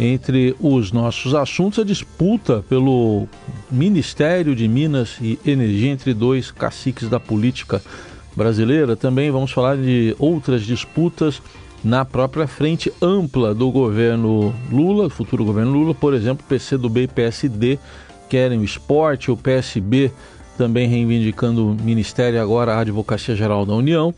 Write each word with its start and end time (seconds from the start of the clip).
entre 0.00 0.56
os 0.58 0.92
nossos 0.92 1.34
assuntos 1.34 1.78
a 1.78 1.84
disputa 1.84 2.64
pelo 2.66 3.28
Ministério 3.70 4.56
de 4.56 4.66
Minas 4.66 5.18
e 5.20 5.38
Energia 5.44 5.90
entre 5.90 6.14
dois 6.14 6.50
caciques 6.50 7.06
da 7.06 7.20
política 7.20 7.82
brasileira. 8.34 8.96
Também 8.96 9.30
vamos 9.30 9.52
falar 9.52 9.76
de 9.76 10.16
outras 10.18 10.62
disputas 10.62 11.42
na 11.84 12.02
própria 12.02 12.46
frente 12.46 12.90
ampla 13.00 13.54
do 13.54 13.70
governo 13.70 14.54
Lula, 14.72 15.10
futuro 15.10 15.44
governo 15.44 15.72
Lula, 15.72 15.94
por 15.94 16.14
exemplo, 16.14 16.46
PCdoB 16.48 17.02
e 17.02 17.08
PSD 17.08 17.78
querem 18.30 18.58
o 18.58 18.64
esporte, 18.64 19.30
o 19.30 19.36
PSB 19.36 20.10
também 20.56 20.88
reivindicando 20.88 21.72
o 21.72 21.74
Ministério 21.74 22.40
agora 22.40 22.72
a 22.72 22.80
Advocacia 22.80 23.36
Geral 23.36 23.66
da 23.66 23.74
União 23.74 24.14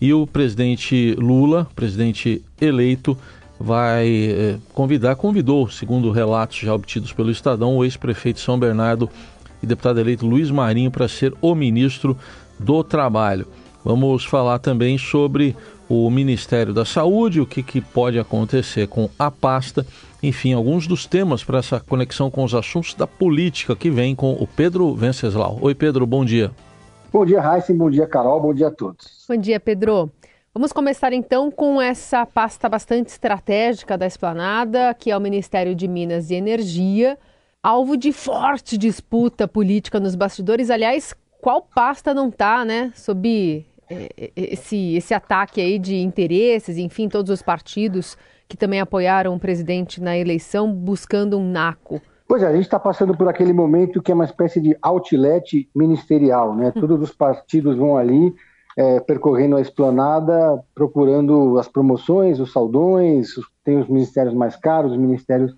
e 0.00 0.12
o 0.12 0.24
presidente 0.24 1.16
Lula, 1.18 1.66
presidente 1.74 2.42
eleito, 2.60 3.18
vai 3.58 4.08
eh, 4.08 4.58
convidar, 4.72 5.16
convidou, 5.16 5.68
segundo 5.68 6.10
relatos 6.10 6.58
já 6.58 6.74
obtidos 6.74 7.12
pelo 7.12 7.30
Estadão, 7.30 7.76
o 7.76 7.84
ex-prefeito 7.84 8.40
São 8.40 8.58
Bernardo 8.58 9.08
e 9.62 9.66
deputado 9.66 9.98
eleito 9.98 10.26
Luiz 10.26 10.50
Marinho 10.50 10.90
para 10.90 11.08
ser 11.08 11.34
o 11.40 11.54
ministro 11.54 12.16
do 12.58 12.84
Trabalho. 12.84 13.46
Vamos 13.84 14.24
falar 14.24 14.58
também 14.58 14.98
sobre 14.98 15.56
o 15.88 16.10
Ministério 16.10 16.74
da 16.74 16.84
Saúde, 16.84 17.40
o 17.40 17.46
que, 17.46 17.62
que 17.62 17.80
pode 17.80 18.18
acontecer 18.18 18.88
com 18.88 19.08
a 19.18 19.30
pasta, 19.30 19.86
enfim, 20.22 20.52
alguns 20.52 20.86
dos 20.86 21.06
temas 21.06 21.44
para 21.44 21.58
essa 21.58 21.78
conexão 21.78 22.30
com 22.30 22.42
os 22.42 22.54
assuntos 22.54 22.94
da 22.94 23.06
política 23.06 23.76
que 23.76 23.90
vem 23.90 24.14
com 24.14 24.32
o 24.32 24.46
Pedro 24.46 24.94
Venceslau. 24.94 25.58
Oi, 25.60 25.74
Pedro, 25.74 26.06
bom 26.06 26.24
dia. 26.24 26.50
Bom 27.12 27.24
dia, 27.24 27.40
Raíssa, 27.40 27.72
bom 27.72 27.88
dia, 27.88 28.06
Carol, 28.06 28.40
bom 28.40 28.52
dia 28.52 28.68
a 28.68 28.70
todos. 28.70 29.24
Bom 29.28 29.36
dia, 29.36 29.60
Pedro. 29.60 30.10
Vamos 30.56 30.72
começar 30.72 31.12
então 31.12 31.50
com 31.50 31.82
essa 31.82 32.24
pasta 32.24 32.66
bastante 32.66 33.08
estratégica 33.08 33.98
da 33.98 34.06
Esplanada, 34.06 34.94
que 34.94 35.10
é 35.10 35.16
o 35.16 35.20
Ministério 35.20 35.74
de 35.74 35.86
Minas 35.86 36.30
e 36.30 36.34
Energia, 36.34 37.18
alvo 37.62 37.94
de 37.94 38.10
forte 38.10 38.78
disputa 38.78 39.46
política 39.46 40.00
nos 40.00 40.14
bastidores. 40.14 40.70
Aliás, 40.70 41.14
qual 41.42 41.60
pasta 41.60 42.14
não 42.14 42.30
está, 42.30 42.64
né, 42.64 42.90
sob 42.94 43.66
eh, 43.90 44.32
esse, 44.34 44.96
esse 44.96 45.12
ataque 45.12 45.60
aí 45.60 45.78
de 45.78 45.96
interesses, 45.96 46.78
enfim, 46.78 47.06
todos 47.06 47.30
os 47.30 47.42
partidos 47.42 48.16
que 48.48 48.56
também 48.56 48.80
apoiaram 48.80 49.34
o 49.34 49.38
presidente 49.38 50.00
na 50.00 50.16
eleição 50.16 50.72
buscando 50.72 51.38
um 51.38 51.50
naco. 51.50 52.00
Pois 52.26 52.42
é, 52.42 52.46
a 52.46 52.52
gente 52.54 52.64
está 52.64 52.80
passando 52.80 53.14
por 53.14 53.28
aquele 53.28 53.52
momento 53.52 54.00
que 54.00 54.10
é 54.10 54.14
uma 54.14 54.24
espécie 54.24 54.58
de 54.62 54.74
outlet 54.80 55.68
ministerial, 55.74 56.56
né? 56.56 56.70
Todos 56.80 56.98
os 57.02 57.14
partidos 57.14 57.76
vão 57.76 57.98
ali 57.98 58.34
é, 58.76 59.00
percorrendo 59.00 59.56
a 59.56 59.60
esplanada, 59.60 60.62
procurando 60.74 61.58
as 61.58 61.66
promoções, 61.66 62.38
os 62.38 62.52
saldões, 62.52 63.30
tem 63.64 63.78
os 63.78 63.88
ministérios 63.88 64.34
mais 64.34 64.54
caros, 64.54 64.92
os 64.92 64.98
ministérios 64.98 65.56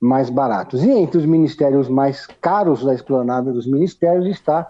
mais 0.00 0.28
baratos. 0.30 0.82
E 0.82 0.90
entre 0.90 1.18
os 1.18 1.26
ministérios 1.26 1.88
mais 1.88 2.26
caros 2.40 2.84
da 2.84 2.94
esplanada 2.94 3.52
dos 3.52 3.66
ministérios 3.66 4.26
está 4.26 4.68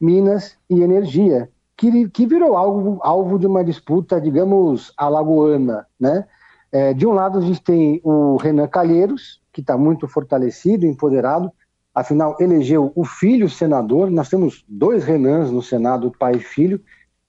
Minas 0.00 0.56
e 0.68 0.82
Energia, 0.82 1.48
que, 1.76 2.08
que 2.10 2.26
virou 2.26 2.56
alvo, 2.56 2.98
alvo 3.02 3.38
de 3.38 3.46
uma 3.46 3.64
disputa, 3.64 4.20
digamos, 4.20 4.92
alagoana. 4.96 5.86
Né? 5.98 6.26
É, 6.70 6.92
de 6.92 7.06
um 7.06 7.12
lado, 7.12 7.38
a 7.38 7.40
gente 7.40 7.62
tem 7.62 8.00
o 8.04 8.36
Renan 8.36 8.66
Calheiros, 8.66 9.40
que 9.52 9.60
está 9.60 9.78
muito 9.78 10.06
fortalecido, 10.08 10.84
empoderado, 10.84 11.50
afinal, 11.94 12.36
elegeu 12.40 12.92
o 12.94 13.04
filho 13.04 13.48
senador. 13.48 14.10
Nós 14.10 14.28
temos 14.28 14.64
dois 14.68 15.04
Renans 15.04 15.50
no 15.50 15.62
Senado, 15.62 16.12
pai 16.18 16.36
e 16.36 16.40
filho, 16.40 16.80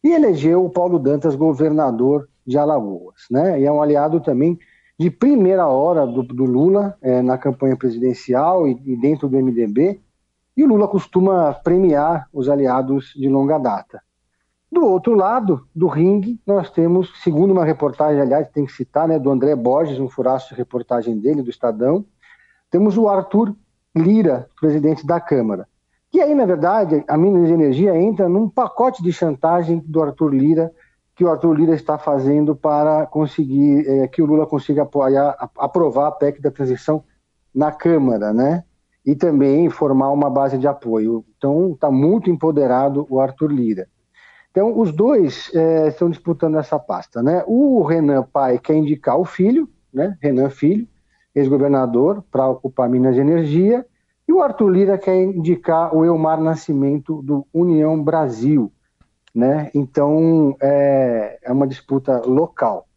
e 0.03 0.11
elegeu 0.11 0.65
o 0.65 0.69
Paulo 0.69 0.99
Dantas 0.99 1.35
governador 1.35 2.27
de 2.45 2.57
Alagoas. 2.57 3.25
Né? 3.31 3.61
E 3.61 3.65
é 3.65 3.71
um 3.71 3.81
aliado 3.81 4.19
também 4.19 4.59
de 4.99 5.09
primeira 5.09 5.67
hora 5.67 6.05
do, 6.05 6.21
do 6.21 6.45
Lula 6.45 6.97
é, 7.01 7.21
na 7.21 7.37
campanha 7.37 7.77
presidencial 7.77 8.67
e, 8.67 8.79
e, 8.85 8.97
dentro 8.97 9.27
do 9.27 9.37
MDB. 9.37 10.01
E 10.55 10.63
o 10.63 10.67
Lula 10.67 10.87
costuma 10.87 11.53
premiar 11.53 12.27
os 12.31 12.47
aliados 12.47 13.13
de 13.15 13.27
longa 13.27 13.57
data. 13.57 14.01
Do 14.71 14.85
outro 14.85 15.13
lado 15.15 15.67
do 15.73 15.87
ringue, 15.87 16.39
nós 16.45 16.69
temos, 16.69 17.11
segundo 17.23 17.51
uma 17.51 17.63
reportagem, 17.63 18.21
aliás, 18.21 18.49
tem 18.49 18.65
que 18.65 18.71
citar, 18.71 19.07
né, 19.07 19.19
do 19.19 19.29
André 19.29 19.55
Borges, 19.55 19.99
um 19.99 20.09
furaço 20.09 20.49
de 20.49 20.55
reportagem 20.55 21.19
dele, 21.19 21.43
do 21.43 21.49
Estadão, 21.49 22.05
temos 22.71 22.97
o 22.97 23.07
Arthur 23.07 23.55
Lira, 23.95 24.49
presidente 24.59 25.05
da 25.05 25.19
Câmara. 25.19 25.67
E 26.13 26.21
aí, 26.21 26.35
na 26.35 26.45
verdade, 26.45 27.03
a 27.07 27.17
Minas 27.17 27.47
de 27.47 27.53
Energia 27.53 27.97
entra 27.97 28.29
num 28.29 28.47
pacote 28.47 29.01
de 29.01 29.11
chantagem 29.11 29.83
do 29.83 30.03
Arthur 30.03 30.29
Lira, 30.29 30.71
que 31.15 31.25
o 31.25 31.29
Arthur 31.29 31.53
Lira 31.53 31.73
está 31.73 31.97
fazendo 31.97 32.55
para 32.55 33.07
conseguir 33.07 33.87
é, 33.87 34.07
que 34.07 34.21
o 34.21 34.25
Lula 34.25 34.45
consiga 34.45 34.83
apoiar, 34.83 35.35
aprovar 35.57 36.09
a 36.09 36.11
PEC 36.11 36.39
da 36.39 36.51
transição 36.51 37.03
na 37.53 37.71
Câmara, 37.71 38.31
né? 38.31 38.63
E 39.03 39.15
também 39.15 39.69
formar 39.71 40.11
uma 40.11 40.29
base 40.29 40.55
de 40.57 40.67
apoio. 40.67 41.25
Então, 41.35 41.71
está 41.73 41.89
muito 41.89 42.29
empoderado 42.29 43.07
o 43.09 43.19
Arthur 43.19 43.51
Lira. 43.51 43.87
Então, 44.51 44.79
os 44.79 44.91
dois 44.91 45.49
é, 45.55 45.87
estão 45.87 46.11
disputando 46.11 46.59
essa 46.59 46.77
pasta, 46.77 47.23
né? 47.23 47.43
O 47.47 47.81
Renan 47.81 48.21
Pai 48.21 48.59
quer 48.59 48.75
indicar 48.75 49.17
o 49.17 49.25
filho, 49.25 49.67
né? 49.91 50.15
Renan 50.21 50.51
Filho, 50.51 50.87
ex-governador, 51.33 52.23
para 52.31 52.47
ocupar 52.47 52.87
Minas 52.87 53.15
de 53.15 53.21
Energia, 53.21 53.83
e 54.33 54.35
o 54.35 54.41
Arthur 54.41 54.69
Lira 54.69 54.97
quer 54.97 55.21
indicar 55.21 55.95
o 55.95 56.03
Elmar 56.03 56.41
Nascimento 56.41 57.21
do 57.21 57.45
União 57.53 58.01
Brasil, 58.03 58.73
né? 59.33 59.69
Então 59.75 60.55
é, 60.59 61.37
é 61.43 61.51
uma 61.51 61.67
disputa 61.67 62.19
local. 62.25 62.87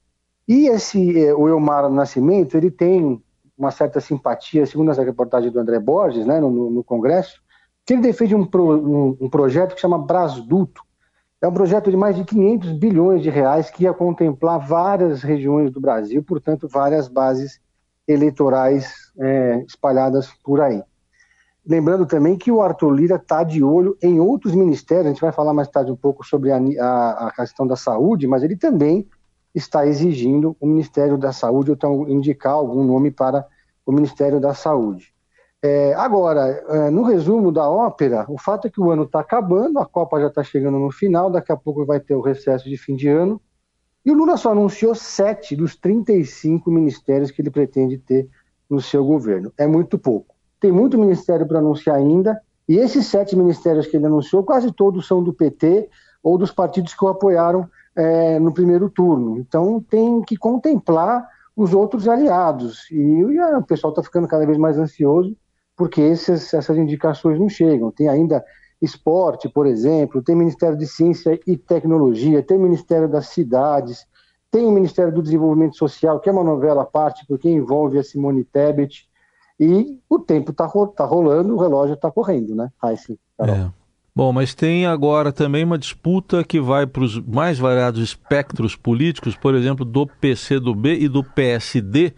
E 0.48 0.66
esse 0.68 1.22
é, 1.22 1.34
o 1.34 1.46
Elmar 1.46 1.90
Nascimento 1.90 2.56
ele 2.56 2.70
tem 2.70 3.22
uma 3.56 3.70
certa 3.70 4.00
simpatia, 4.00 4.64
segundo 4.64 4.90
essa 4.90 5.04
reportagem 5.04 5.50
do 5.50 5.60
André 5.60 5.78
Borges, 5.78 6.24
né, 6.24 6.40
no, 6.40 6.70
no 6.70 6.82
Congresso, 6.82 7.42
que 7.84 7.92
ele 7.92 8.02
defende 8.02 8.34
um, 8.34 8.44
pro, 8.44 8.76
um, 8.76 9.16
um 9.20 9.28
projeto 9.28 9.74
que 9.74 9.80
chama 9.80 9.98
Brasduto. 9.98 10.82
É 11.40 11.46
um 11.46 11.52
projeto 11.52 11.90
de 11.90 11.96
mais 11.98 12.16
de 12.16 12.24
500 12.24 12.72
bilhões 12.72 13.22
de 13.22 13.28
reais 13.28 13.70
que 13.70 13.84
ia 13.84 13.92
contemplar 13.92 14.58
várias 14.58 15.22
regiões 15.22 15.70
do 15.70 15.80
Brasil, 15.80 16.22
portanto, 16.22 16.66
várias 16.66 17.08
bases 17.08 17.60
eleitorais 18.08 19.12
é, 19.18 19.62
espalhadas 19.66 20.30
por 20.42 20.62
aí. 20.62 20.82
Lembrando 21.68 22.06
também 22.06 22.36
que 22.36 22.52
o 22.52 22.62
Arthur 22.62 22.90
Lira 22.90 23.16
está 23.16 23.42
de 23.42 23.62
olho 23.64 23.98
em 24.00 24.20
outros 24.20 24.54
ministérios, 24.54 25.06
a 25.06 25.08
gente 25.08 25.20
vai 25.20 25.32
falar 25.32 25.52
mais 25.52 25.68
tarde 25.68 25.90
um 25.90 25.96
pouco 25.96 26.24
sobre 26.24 26.52
a, 26.52 26.58
a, 26.58 27.26
a, 27.26 27.32
questão 27.32 27.66
da 27.66 27.74
saúde, 27.74 28.28
mas 28.28 28.44
ele 28.44 28.56
também 28.56 29.08
está 29.52 29.84
exigindo 29.84 30.56
o 30.60 30.66
Ministério 30.66 31.18
da 31.18 31.32
Saúde, 31.32 31.70
ou 31.70 31.74
então 31.74 32.08
indicar 32.08 32.52
algum 32.52 32.84
nome 32.84 33.10
para 33.10 33.44
o 33.84 33.90
Ministério 33.90 34.38
da 34.38 34.54
Saúde. 34.54 35.12
É, 35.60 35.92
agora, 35.94 36.46
é, 36.68 36.90
no 36.90 37.02
resumo 37.02 37.50
da 37.50 37.68
ópera, 37.68 38.26
o 38.28 38.38
fato 38.38 38.68
é 38.68 38.70
que 38.70 38.80
o 38.80 38.90
ano 38.90 39.02
está 39.02 39.18
acabando, 39.18 39.80
a 39.80 39.86
Copa 39.86 40.20
já 40.20 40.28
está 40.28 40.44
chegando 40.44 40.78
no 40.78 40.92
final, 40.92 41.30
daqui 41.30 41.50
a 41.50 41.56
pouco 41.56 41.84
vai 41.84 41.98
ter 41.98 42.14
o 42.14 42.20
recesso 42.20 42.68
de 42.68 42.76
fim 42.76 42.94
de 42.94 43.08
ano, 43.08 43.40
e 44.04 44.12
o 44.12 44.14
Lula 44.14 44.36
só 44.36 44.52
anunciou 44.52 44.94
sete 44.94 45.56
dos 45.56 45.74
35 45.74 46.70
ministérios 46.70 47.32
que 47.32 47.42
ele 47.42 47.50
pretende 47.50 47.98
ter 47.98 48.28
no 48.70 48.80
seu 48.80 49.04
governo. 49.04 49.52
É 49.58 49.66
muito 49.66 49.98
pouco 49.98 50.35
tem 50.60 50.72
muito 50.72 50.98
ministério 50.98 51.46
para 51.46 51.58
anunciar 51.58 51.96
ainda, 51.96 52.40
e 52.68 52.76
esses 52.76 53.06
sete 53.06 53.36
ministérios 53.36 53.86
que 53.86 53.96
ele 53.96 54.06
anunciou, 54.06 54.42
quase 54.42 54.72
todos 54.72 55.06
são 55.06 55.22
do 55.22 55.32
PT 55.32 55.88
ou 56.22 56.36
dos 56.36 56.50
partidos 56.50 56.94
que 56.94 57.04
o 57.04 57.08
apoiaram 57.08 57.68
é, 57.94 58.38
no 58.40 58.52
primeiro 58.52 58.90
turno. 58.90 59.38
Então 59.38 59.84
tem 59.88 60.20
que 60.22 60.36
contemplar 60.36 61.26
os 61.54 61.72
outros 61.72 62.08
aliados. 62.08 62.90
E, 62.90 62.96
e 62.96 63.40
o 63.40 63.62
pessoal 63.62 63.90
está 63.92 64.02
ficando 64.02 64.28
cada 64.28 64.44
vez 64.44 64.58
mais 64.58 64.78
ansioso, 64.78 65.36
porque 65.76 66.00
esses, 66.00 66.52
essas 66.52 66.76
indicações 66.76 67.38
não 67.38 67.48
chegam. 67.48 67.90
Tem 67.90 68.08
ainda 68.08 68.44
esporte, 68.80 69.48
por 69.48 69.66
exemplo, 69.66 70.22
tem 70.22 70.34
Ministério 70.34 70.76
de 70.76 70.86
Ciência 70.86 71.38
e 71.46 71.56
Tecnologia, 71.56 72.42
tem 72.42 72.58
Ministério 72.58 73.08
das 73.08 73.28
Cidades, 73.28 74.06
tem 74.50 74.66
o 74.66 74.70
Ministério 74.70 75.12
do 75.12 75.22
Desenvolvimento 75.22 75.76
Social, 75.76 76.20
que 76.20 76.28
é 76.28 76.32
uma 76.32 76.44
novela 76.44 76.82
à 76.82 76.86
parte, 76.86 77.24
porque 77.26 77.48
envolve 77.48 77.98
a 77.98 78.02
Simone 78.02 78.44
Tebet. 78.44 79.05
E 79.58 79.98
o 80.08 80.18
tempo 80.18 80.50
está 80.50 80.68
tá 80.94 81.04
rolando, 81.04 81.54
o 81.54 81.58
relógio 81.58 81.94
está 81.94 82.10
correndo, 82.10 82.54
né? 82.54 82.70
Heisen, 82.82 83.18
É. 83.40 83.70
Bom, 84.14 84.32
mas 84.32 84.54
tem 84.54 84.86
agora 84.86 85.30
também 85.30 85.62
uma 85.62 85.76
disputa 85.76 86.42
que 86.42 86.58
vai 86.58 86.86
para 86.86 87.04
os 87.04 87.20
mais 87.20 87.58
variados 87.58 88.00
espectros 88.00 88.74
políticos, 88.74 89.36
por 89.36 89.54
exemplo, 89.54 89.84
do 89.84 90.06
PCdoB 90.06 91.00
e 91.00 91.06
do 91.06 91.22
PSD. 91.22 92.14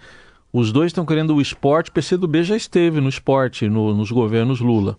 Os 0.53 0.71
dois 0.71 0.91
estão 0.91 1.05
querendo 1.05 1.35
o 1.35 1.41
esporte. 1.41 1.91
O 1.91 1.93
PCdoB 1.93 2.45
já 2.45 2.57
esteve 2.57 3.01
no 3.01 3.09
esporte, 3.09 3.69
no, 3.69 3.93
nos 3.93 4.13
governos 4.13 4.61
Lula. 4.61 4.97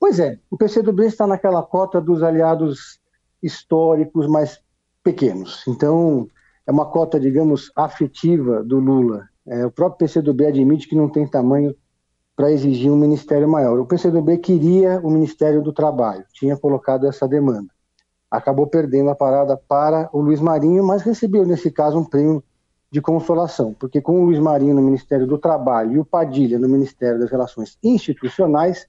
Pois 0.00 0.18
é, 0.18 0.36
o 0.50 0.56
PCdoB 0.56 1.06
está 1.06 1.28
naquela 1.28 1.62
cota 1.62 2.00
dos 2.00 2.24
aliados 2.24 2.98
históricos 3.40 4.26
mais 4.26 4.60
pequenos. 5.02 5.62
Então, 5.68 6.28
é 6.66 6.72
uma 6.72 6.86
cota, 6.86 7.20
digamos, 7.20 7.70
afetiva 7.76 8.64
do 8.64 8.80
Lula. 8.80 9.28
É, 9.46 9.66
o 9.66 9.70
próprio 9.70 9.98
PCdoB 9.98 10.46
admite 10.46 10.88
que 10.88 10.96
não 10.96 11.08
tem 11.08 11.26
tamanho 11.26 11.74
para 12.36 12.50
exigir 12.50 12.90
um 12.90 12.96
ministério 12.96 13.48
maior. 13.48 13.78
O 13.78 13.86
PCdoB 13.86 14.38
queria 14.38 15.00
o 15.00 15.10
Ministério 15.10 15.62
do 15.62 15.72
Trabalho, 15.72 16.24
tinha 16.32 16.56
colocado 16.56 17.06
essa 17.06 17.28
demanda. 17.28 17.68
Acabou 18.30 18.66
perdendo 18.66 19.10
a 19.10 19.14
parada 19.14 19.56
para 19.56 20.08
o 20.12 20.20
Luiz 20.20 20.40
Marinho, 20.40 20.82
mas 20.82 21.02
recebeu, 21.02 21.44
nesse 21.44 21.70
caso, 21.70 21.98
um 21.98 22.04
prêmio 22.04 22.42
de 22.90 23.00
consolação, 23.00 23.74
porque 23.74 24.00
com 24.00 24.20
o 24.20 24.24
Luiz 24.26 24.38
Marinho 24.38 24.74
no 24.74 24.82
Ministério 24.82 25.26
do 25.26 25.38
Trabalho 25.38 25.92
e 25.92 25.98
o 25.98 26.04
Padilha 26.04 26.58
no 26.58 26.68
Ministério 26.68 27.18
das 27.18 27.30
Relações 27.30 27.78
Institucionais, 27.82 28.86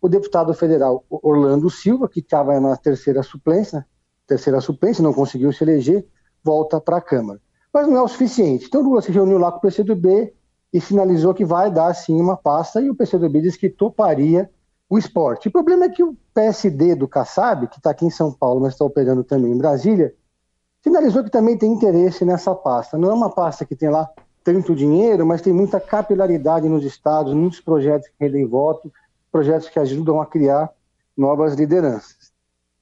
o 0.00 0.08
deputado 0.08 0.52
federal 0.54 1.04
Orlando 1.08 1.70
Silva, 1.70 2.08
que 2.08 2.20
estava 2.20 2.58
na 2.58 2.76
terceira 2.76 3.22
suplência, 3.22 3.86
terceira 4.26 4.60
suplência, 4.60 5.02
não 5.02 5.12
conseguiu 5.12 5.52
se 5.52 5.64
eleger, 5.64 6.06
volta 6.42 6.80
para 6.80 6.96
a 6.96 7.00
Câmara. 7.00 7.40
Mas 7.72 7.88
não 7.88 7.96
é 7.96 8.02
o 8.02 8.08
suficiente. 8.08 8.66
Então 8.66 8.82
Lula 8.82 9.00
se 9.00 9.10
reuniu 9.10 9.38
lá 9.38 9.50
com 9.50 9.58
o 9.58 9.60
PCdoB 9.60 10.32
e 10.72 10.80
sinalizou 10.80 11.34
que 11.34 11.44
vai 11.44 11.70
dar 11.70 11.94
sim 11.94 12.20
uma 12.20 12.36
pasta 12.36 12.80
e 12.80 12.90
o 12.90 12.94
PCdoB 12.94 13.40
disse 13.40 13.58
que 13.58 13.68
toparia 13.68 14.50
o 14.88 14.98
esporte. 14.98 15.48
O 15.48 15.50
problema 15.50 15.86
é 15.86 15.88
que 15.88 16.02
o 16.02 16.16
PSD 16.34 16.94
do 16.94 17.08
Kassab, 17.08 17.66
que 17.66 17.78
está 17.78 17.90
aqui 17.90 18.04
em 18.04 18.10
São 18.10 18.32
Paulo, 18.32 18.60
mas 18.60 18.74
está 18.74 18.84
operando 18.84 19.24
também 19.24 19.52
em 19.52 19.56
Brasília, 19.56 20.14
sinalizou 20.82 21.24
que 21.24 21.30
também 21.30 21.56
tem 21.56 21.72
interesse 21.72 22.24
nessa 22.24 22.54
pasta. 22.54 22.98
Não 22.98 23.10
é 23.10 23.14
uma 23.14 23.30
pasta 23.30 23.64
que 23.64 23.74
tem 23.74 23.88
lá 23.88 24.10
tanto 24.44 24.74
dinheiro, 24.74 25.24
mas 25.24 25.40
tem 25.40 25.52
muita 25.52 25.80
capilaridade 25.80 26.68
nos 26.68 26.84
estados, 26.84 27.32
muitos 27.32 27.60
projetos 27.60 28.08
que 28.08 28.14
rendem 28.20 28.46
voto, 28.46 28.92
projetos 29.30 29.68
que 29.68 29.78
ajudam 29.78 30.20
a 30.20 30.26
criar 30.26 30.70
novas 31.16 31.54
lideranças. 31.54 32.21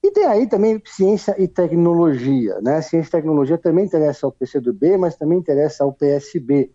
E 0.03 0.11
tem 0.13 0.25
aí 0.25 0.47
também 0.47 0.81
ciência 0.87 1.35
e 1.39 1.47
tecnologia. 1.47 2.59
Né? 2.61 2.81
Ciência 2.81 3.09
e 3.09 3.13
tecnologia 3.13 3.59
também 3.59 3.85
interessa 3.85 4.27
ao 4.27 4.33
PCdoB, 4.33 4.97
mas 4.97 5.17
também 5.17 5.39
interessa 5.39 5.85
ao 5.85 5.93
PSB, 5.93 6.73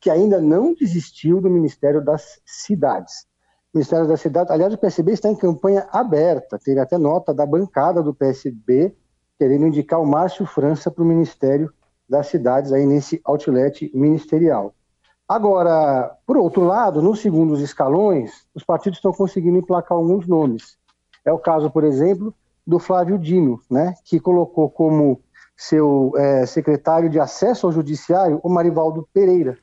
que 0.00 0.08
ainda 0.10 0.40
não 0.40 0.74
desistiu 0.74 1.40
do 1.40 1.50
Ministério 1.50 2.04
das 2.04 2.40
Cidades. 2.46 3.26
O 3.74 3.78
Ministério 3.78 4.06
das 4.06 4.20
Cidades, 4.20 4.50
aliás, 4.50 4.72
o 4.72 4.78
PSB 4.78 5.12
está 5.12 5.28
em 5.28 5.36
campanha 5.36 5.88
aberta, 5.90 6.58
teve 6.58 6.78
até 6.80 6.96
nota 6.96 7.34
da 7.34 7.44
bancada 7.44 8.02
do 8.02 8.14
PSB 8.14 8.94
querendo 9.38 9.66
indicar 9.66 10.00
o 10.00 10.06
Márcio 10.06 10.44
França 10.44 10.90
para 10.90 11.04
o 11.04 11.06
Ministério 11.06 11.72
das 12.08 12.26
Cidades, 12.26 12.72
aí 12.72 12.84
nesse 12.84 13.20
outlet 13.24 13.90
ministerial. 13.94 14.74
Agora, 15.28 16.16
por 16.26 16.36
outro 16.36 16.64
lado, 16.64 17.00
nos 17.00 17.20
segundos 17.20 17.60
escalões, 17.60 18.46
os 18.54 18.64
partidos 18.64 18.98
estão 18.98 19.12
conseguindo 19.12 19.58
emplacar 19.58 19.96
alguns 19.96 20.26
nomes. 20.26 20.76
É 21.24 21.32
o 21.32 21.38
caso, 21.38 21.70
por 21.70 21.84
exemplo, 21.84 22.34
do 22.68 22.78
Flávio 22.78 23.18
Dino, 23.18 23.60
né, 23.70 23.94
que 24.04 24.20
colocou 24.20 24.70
como 24.70 25.20
seu 25.56 26.12
é, 26.16 26.46
secretário 26.46 27.10
de 27.10 27.18
acesso 27.18 27.66
ao 27.66 27.72
judiciário 27.72 28.38
o 28.44 28.48
Marivaldo 28.48 29.08
Pereira, 29.12 29.58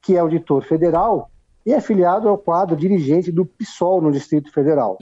que 0.00 0.16
é 0.16 0.20
auditor 0.20 0.62
federal 0.62 1.30
e 1.66 1.72
é 1.72 1.80
filiado 1.80 2.28
ao 2.28 2.38
quadro 2.38 2.76
dirigente 2.76 3.30
do 3.30 3.44
PSOL 3.44 4.00
no 4.00 4.10
Distrito 4.10 4.50
Federal 4.52 4.98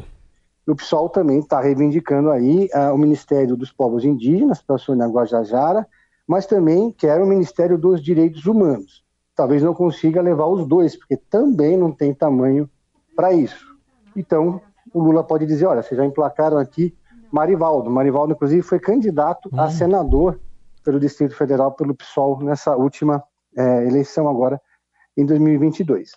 o 0.67 0.77
PSOL 0.77 1.09
também 1.09 1.41
está 1.41 1.61
reivindicando 1.61 2.31
aí 2.31 2.69
uh, 2.75 2.95
o 2.95 2.99
Ministério 2.99 3.57
dos 3.57 3.73
Povos 3.73 4.05
Indígenas, 4.05 4.63
para 4.63 4.79
Sônia 4.79 5.07
Guajajara, 5.07 5.87
mas 6.27 6.47
também 6.47 6.93
quer 6.93 7.21
o 7.21 7.27
Ministério 7.27 7.77
dos 7.77 8.03
Direitos 8.03 8.47
Humanos. 8.47 9.03
Talvez 9.35 9.63
não 9.63 9.75
consiga 9.75 10.23
levar 10.23 10.47
os 10.47 10.67
dois, 10.67 10.97
porque 10.97 11.17
também 11.17 11.77
não 11.77 11.91
tem 11.91 12.15
tamanho 12.15 12.71
para 13.17 13.33
isso. 13.33 13.67
Então, 14.15 14.61
o 14.95 15.03
Lula 15.03 15.25
pode 15.25 15.47
dizer, 15.47 15.67
olha, 15.67 15.83
vocês 15.83 15.99
já 15.99 16.07
emplacaram 16.07 16.59
aqui 16.59 16.95
Marivaldo. 17.33 17.91
Marivaldo, 17.91 18.35
inclusive, 18.35 18.63
foi 18.63 18.79
candidato 18.79 19.49
a 19.55 19.65
hum. 19.65 19.71
senador 19.71 20.39
pelo 20.85 21.01
Distrito 21.01 21.35
Federal, 21.35 21.73
pelo 21.73 21.95
PSOL, 21.95 22.43
nessa 22.43 22.77
última 22.77 23.23
é, 23.57 23.87
eleição 23.87 24.29
agora, 24.29 24.61
em 25.17 25.25
2022. 25.25 26.13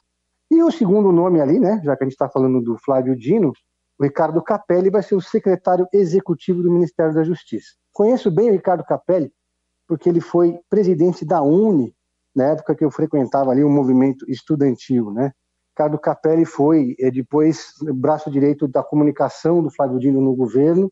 E 0.52 0.62
o 0.62 0.72
segundo 0.72 1.12
nome 1.12 1.40
ali, 1.40 1.60
né, 1.60 1.82
já 1.84 1.96
que 1.96 2.04
a 2.04 2.06
gente 2.06 2.14
está 2.14 2.28
falando 2.28 2.62
do 2.62 2.78
Flávio 2.78 3.16
Dino, 3.16 3.54
o 3.98 4.04
Ricardo 4.04 4.42
Capelli 4.42 4.90
vai 4.90 5.02
ser 5.02 5.16
o 5.16 5.22
secretário 5.22 5.88
executivo 5.94 6.62
do 6.62 6.72
Ministério 6.72 7.14
da 7.14 7.24
Justiça. 7.24 7.70
Conheço 7.94 8.30
bem 8.30 8.50
o 8.50 8.54
Ricardo 8.54 8.84
Capelli, 8.84 9.32
porque 9.88 10.10
ele 10.10 10.20
foi 10.20 10.60
presidente 10.70 11.24
da 11.24 11.42
UNE, 11.42 11.96
na 12.36 12.52
época 12.52 12.76
que 12.76 12.84
eu 12.84 12.92
frequentava 12.92 13.52
ali 13.52 13.64
o 13.64 13.70
movimento 13.70 14.30
estudantil, 14.30 15.12
né? 15.12 15.32
Ricardo 15.70 15.98
Capelli 15.98 16.46
foi 16.46 16.96
é, 17.00 17.10
depois 17.10 17.74
braço 17.96 18.30
direito 18.30 18.68
da 18.68 18.84
comunicação 18.84 19.62
do 19.64 19.70
Flávio 19.70 20.00
Dino 20.00 20.22
no 20.22 20.36
governo 20.36 20.92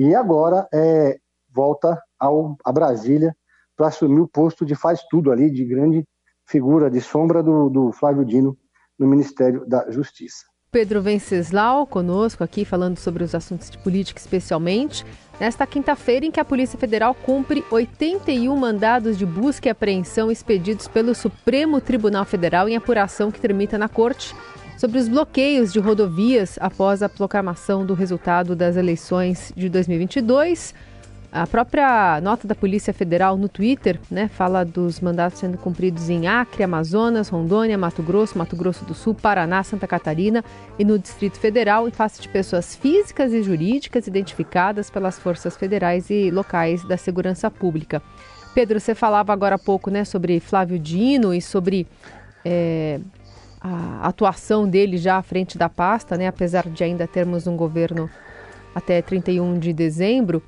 e 0.00 0.14
agora 0.14 0.66
é, 0.72 1.18
volta 1.54 2.02
ao, 2.18 2.56
a 2.64 2.72
Brasília 2.72 3.36
para 3.76 3.88
assumir 3.88 4.20
o 4.20 4.26
posto 4.26 4.64
de 4.64 4.74
faz 4.74 5.02
tudo 5.10 5.30
ali, 5.30 5.50
de 5.50 5.62
grande 5.62 6.04
figura, 6.46 6.90
de 6.90 7.02
sombra 7.02 7.42
do, 7.42 7.68
do 7.68 7.92
Flávio 7.92 8.24
Dino 8.24 8.56
no 8.98 9.06
Ministério 9.06 9.62
da 9.66 9.90
Justiça. 9.90 10.46
Pedro 10.72 11.02
Venceslau 11.02 11.86
conosco 11.86 12.42
aqui 12.42 12.64
falando 12.64 12.96
sobre 12.96 13.22
os 13.22 13.34
assuntos 13.34 13.68
de 13.68 13.76
política 13.76 14.18
especialmente. 14.18 15.04
Nesta 15.38 15.66
quinta-feira 15.66 16.24
em 16.24 16.30
que 16.30 16.40
a 16.40 16.44
Polícia 16.46 16.78
Federal 16.78 17.14
cumpre 17.14 17.62
81 17.70 18.56
mandados 18.56 19.18
de 19.18 19.26
busca 19.26 19.68
e 19.68 19.70
apreensão 19.70 20.30
expedidos 20.30 20.88
pelo 20.88 21.14
Supremo 21.14 21.78
Tribunal 21.78 22.24
Federal 22.24 22.70
em 22.70 22.76
apuração 22.76 23.30
que 23.30 23.40
tramita 23.40 23.76
na 23.76 23.88
corte 23.88 24.34
sobre 24.80 24.98
os 24.98 25.08
bloqueios 25.08 25.74
de 25.74 25.78
rodovias 25.78 26.56
após 26.58 27.02
a 27.02 27.08
proclamação 27.08 27.84
do 27.84 27.92
resultado 27.92 28.56
das 28.56 28.78
eleições 28.78 29.52
de 29.54 29.68
2022. 29.68 30.74
A 31.30 31.46
própria 31.46 32.18
nota 32.22 32.48
da 32.48 32.54
Polícia 32.54 32.94
Federal 32.94 33.36
no 33.36 33.46
Twitter 33.46 34.00
né, 34.10 34.28
fala 34.28 34.64
dos 34.64 34.98
mandatos 34.98 35.38
sendo 35.38 35.58
cumpridos 35.58 36.08
em 36.08 36.26
Acre, 36.26 36.62
Amazonas, 36.62 37.28
Rondônia, 37.28 37.76
Mato 37.76 38.02
Grosso, 38.02 38.38
Mato 38.38 38.56
Grosso 38.56 38.86
do 38.86 38.94
Sul, 38.94 39.14
Paraná, 39.14 39.62
Santa 39.62 39.86
Catarina 39.86 40.42
e 40.78 40.84
no 40.84 40.98
Distrito 40.98 41.38
Federal, 41.38 41.86
em 41.86 41.92
face 41.92 42.22
de 42.22 42.30
pessoas 42.30 42.74
físicas 42.74 43.34
e 43.34 43.42
jurídicas 43.42 44.06
identificadas 44.06 44.88
pelas 44.88 45.18
forças 45.18 45.58
federais 45.58 46.08
e 46.08 46.30
locais 46.30 46.82
da 46.84 46.96
segurança 46.96 47.50
pública. 47.50 48.00
Pedro, 48.54 48.80
você 48.80 48.94
falava 48.94 49.30
agora 49.30 49.56
há 49.56 49.58
pouco 49.58 49.90
né, 49.90 50.06
sobre 50.06 50.40
Flávio 50.40 50.78
Dino 50.78 51.34
e 51.34 51.42
sobre 51.42 51.86
é, 52.44 52.98
a 53.60 54.08
atuação 54.08 54.68
dele 54.68 54.96
já 54.96 55.16
à 55.16 55.22
frente 55.22 55.58
da 55.58 55.68
pasta, 55.68 56.16
né, 56.16 56.26
apesar 56.26 56.68
de 56.68 56.82
ainda 56.82 57.06
termos 57.06 57.46
um 57.46 57.56
governo 57.56 58.08
até 58.74 59.02
31 59.02 59.58
de 59.58 59.72
dezembro 59.72 60.42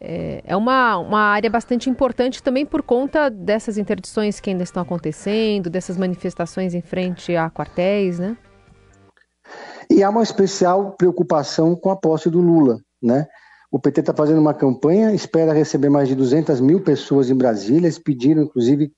é, 0.00 0.42
é 0.44 0.56
uma, 0.56 0.96
uma 0.98 1.20
área 1.20 1.50
bastante 1.50 1.90
importante 1.90 2.42
também 2.42 2.64
por 2.64 2.82
conta 2.82 3.28
dessas 3.28 3.76
interdições 3.76 4.38
que 4.38 4.50
ainda 4.50 4.62
estão 4.62 4.82
acontecendo, 4.82 5.68
dessas 5.68 5.96
manifestações 5.96 6.74
em 6.74 6.80
frente 6.80 7.34
a 7.34 7.50
quartéis, 7.50 8.18
né? 8.18 8.36
E 9.90 10.02
há 10.02 10.10
uma 10.10 10.22
especial 10.22 10.92
preocupação 10.92 11.74
com 11.74 11.90
a 11.90 11.96
posse 11.96 12.30
do 12.30 12.40
Lula, 12.40 12.78
né? 13.02 13.26
O 13.70 13.78
PT 13.78 14.00
está 14.00 14.14
fazendo 14.14 14.40
uma 14.40 14.54
campanha, 14.54 15.12
espera 15.12 15.52
receber 15.52 15.90
mais 15.90 16.08
de 16.08 16.14
200 16.14 16.60
mil 16.60 16.80
pessoas 16.82 17.28
em 17.28 17.34
Brasília. 17.34 17.86
Eles 17.86 17.98
pediram, 17.98 18.42
inclusive, 18.42 18.92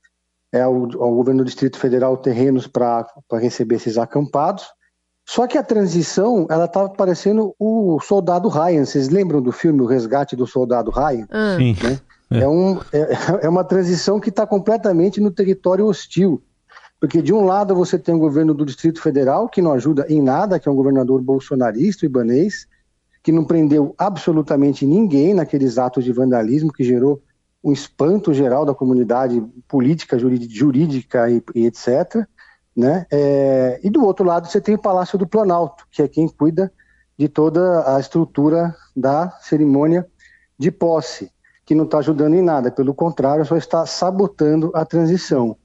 é, 0.51 0.61
ao, 0.61 0.73
ao 0.73 1.15
governo 1.15 1.43
do 1.43 1.47
Distrito 1.47 1.77
Federal 1.77 2.17
terrenos 2.17 2.67
para 2.67 3.05
receber 3.33 3.75
esses 3.75 3.97
acampados. 3.97 4.65
Só 5.25 5.47
que 5.47 5.57
a 5.57 5.63
transição, 5.63 6.47
ela 6.49 6.65
estava 6.65 6.89
parecendo 6.89 7.55
o 7.57 7.99
Soldado 8.01 8.49
Ryan. 8.49 8.85
Vocês 8.85 9.09
lembram 9.09 9.41
do 9.41 9.51
filme 9.51 9.81
O 9.81 9.85
Resgate 9.85 10.35
do 10.35 10.45
Soldado 10.45 10.91
Ryan? 10.91 11.27
Ah. 11.29 11.55
Sim. 11.57 11.75
Né? 11.81 11.99
É. 12.31 12.39
é. 12.39 12.47
um, 12.47 12.79
é, 12.91 13.45
é 13.45 13.49
uma 13.49 13.63
transição 13.63 14.19
que 14.19 14.29
está 14.29 14.45
completamente 14.45 15.21
no 15.21 15.31
território 15.31 15.85
hostil. 15.85 16.41
Porque 16.99 17.21
de 17.21 17.33
um 17.33 17.45
lado 17.45 17.73
você 17.73 17.97
tem 17.97 18.13
o 18.13 18.19
governo 18.19 18.53
do 18.53 18.65
Distrito 18.65 19.01
Federal, 19.01 19.49
que 19.49 19.61
não 19.61 19.71
ajuda 19.71 20.05
em 20.07 20.21
nada, 20.21 20.59
que 20.59 20.69
é 20.69 20.71
um 20.71 20.75
governador 20.75 21.21
bolsonarista, 21.21 22.05
ibanês, 22.05 22.67
que 23.23 23.31
não 23.31 23.43
prendeu 23.43 23.95
absolutamente 23.97 24.85
ninguém 24.85 25.33
naqueles 25.33 25.77
atos 25.77 26.03
de 26.03 26.11
vandalismo 26.11 26.71
que 26.71 26.83
gerou 26.83 27.21
um 27.63 27.71
espanto 27.71 28.33
geral 28.33 28.65
da 28.65 28.73
comunidade 28.73 29.41
política, 29.67 30.17
jurídica 30.17 31.29
e, 31.29 31.43
e 31.53 31.65
etc. 31.65 32.25
Né? 32.75 33.05
É, 33.11 33.79
e 33.83 33.89
do 33.89 34.03
outro 34.03 34.25
lado 34.25 34.47
você 34.47 34.59
tem 34.59 34.75
o 34.75 34.81
Palácio 34.81 35.17
do 35.17 35.27
Planalto, 35.27 35.85
que 35.91 36.01
é 36.01 36.07
quem 36.07 36.27
cuida 36.27 36.71
de 37.17 37.27
toda 37.27 37.95
a 37.95 37.99
estrutura 37.99 38.75
da 38.95 39.29
cerimônia 39.41 40.07
de 40.57 40.71
posse, 40.71 41.31
que 41.65 41.75
não 41.75 41.85
está 41.85 41.99
ajudando 41.99 42.33
em 42.33 42.41
nada, 42.41 42.71
pelo 42.71 42.93
contrário, 42.93 43.45
só 43.45 43.55
está 43.55 43.85
sabotando 43.85 44.71
a 44.73 44.83
transição. 44.85 45.55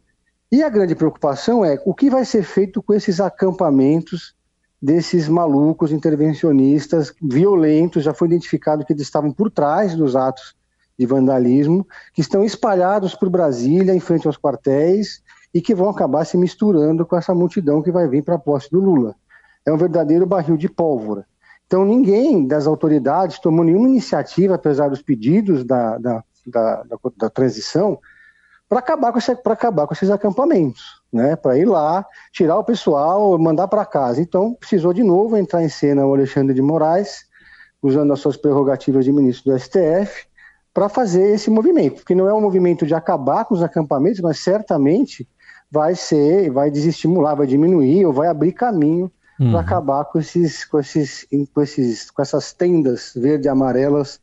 E 0.52 0.62
a 0.62 0.68
grande 0.68 0.94
preocupação 0.94 1.64
é 1.64 1.80
o 1.84 1.94
que 1.94 2.10
vai 2.10 2.24
ser 2.24 2.42
feito 2.42 2.82
com 2.82 2.92
esses 2.92 3.20
acampamentos 3.20 4.34
desses 4.80 5.28
malucos 5.28 5.90
intervencionistas 5.90 7.12
violentos, 7.20 8.04
já 8.04 8.12
foi 8.12 8.28
identificado 8.28 8.84
que 8.84 8.92
eles 8.92 9.02
estavam 9.02 9.32
por 9.32 9.50
trás 9.50 9.94
dos 9.94 10.14
atos 10.14 10.54
de 10.98 11.06
vandalismo, 11.06 11.86
que 12.14 12.20
estão 12.20 12.44
espalhados 12.44 13.14
por 13.14 13.28
Brasília, 13.28 13.94
em 13.94 14.00
frente 14.00 14.26
aos 14.26 14.36
quartéis, 14.36 15.22
e 15.52 15.60
que 15.60 15.74
vão 15.74 15.88
acabar 15.88 16.24
se 16.24 16.36
misturando 16.36 17.04
com 17.06 17.16
essa 17.16 17.34
multidão 17.34 17.82
que 17.82 17.90
vai 17.90 18.08
vir 18.08 18.22
para 18.22 18.34
a 18.34 18.38
posse 18.38 18.70
do 18.70 18.80
Lula. 18.80 19.14
É 19.64 19.72
um 19.72 19.76
verdadeiro 19.76 20.26
barril 20.26 20.56
de 20.56 20.68
pólvora. 20.68 21.26
Então, 21.66 21.84
ninguém 21.84 22.46
das 22.46 22.66
autoridades 22.66 23.38
tomou 23.40 23.64
nenhuma 23.64 23.88
iniciativa, 23.88 24.54
apesar 24.54 24.88
dos 24.88 25.02
pedidos 25.02 25.64
da, 25.64 25.98
da, 25.98 26.24
da, 26.46 26.82
da, 26.84 26.96
da 27.16 27.30
transição, 27.30 27.98
para 28.68 28.78
acabar, 28.80 29.12
com 29.12 29.18
acabar 29.50 29.86
com 29.86 29.94
esses 29.94 30.10
acampamentos, 30.10 31.00
né? 31.12 31.36
para 31.36 31.56
ir 31.56 31.64
lá, 31.64 32.04
tirar 32.32 32.58
o 32.58 32.64
pessoal, 32.64 33.38
mandar 33.38 33.68
para 33.68 33.84
casa. 33.84 34.20
Então, 34.20 34.54
precisou 34.54 34.92
de 34.92 35.02
novo 35.02 35.36
entrar 35.36 35.62
em 35.62 35.68
cena 35.68 36.06
o 36.06 36.14
Alexandre 36.14 36.54
de 36.54 36.62
Moraes, 36.62 37.26
usando 37.82 38.12
as 38.12 38.20
suas 38.20 38.36
prerrogativas 38.36 39.04
de 39.04 39.12
ministro 39.12 39.52
do 39.52 39.58
STF, 39.58 40.26
para 40.76 40.90
fazer 40.90 41.30
esse 41.30 41.48
movimento, 41.48 41.94
porque 41.94 42.14
não 42.14 42.28
é 42.28 42.34
um 42.34 42.40
movimento 42.42 42.84
de 42.84 42.94
acabar 42.94 43.46
com 43.46 43.54
os 43.54 43.62
acampamentos, 43.62 44.20
mas 44.20 44.40
certamente 44.40 45.26
vai 45.70 45.94
ser, 45.94 46.50
vai 46.50 46.70
desestimular, 46.70 47.34
vai 47.34 47.46
diminuir 47.46 48.04
ou 48.04 48.12
vai 48.12 48.28
abrir 48.28 48.52
caminho 48.52 49.10
uhum. 49.40 49.52
para 49.52 49.60
acabar 49.60 50.04
com 50.04 50.18
esses, 50.18 50.66
com 50.66 50.78
esses, 50.78 51.26
com 51.54 51.62
esses, 51.62 52.10
com 52.10 52.20
essas 52.20 52.52
tendas 52.52 53.14
verde 53.16 53.46
e 53.46 53.48
amarelas 53.48 54.20